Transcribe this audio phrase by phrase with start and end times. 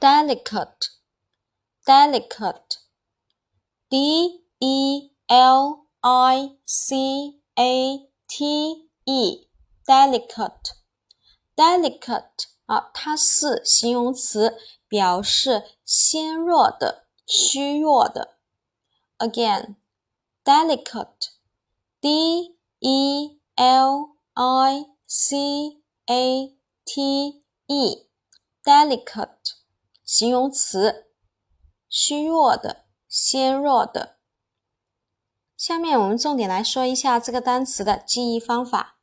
[0.00, 0.90] delicate,
[1.84, 2.78] delicate,
[3.88, 9.48] d e l i c a t e,
[9.86, 10.72] delicate,
[11.56, 18.36] delicate 啊，它是形容词，表示纤弱的、虚弱的。
[19.18, 19.76] Again,
[20.44, 21.30] delicate,
[22.00, 28.06] d e l i c a t e,
[28.62, 29.57] delicate
[30.09, 31.05] 形容词，
[31.87, 34.17] 虚弱的、纤弱的。
[35.55, 38.98] 下面我们重点来说一下这个单词的记忆方法。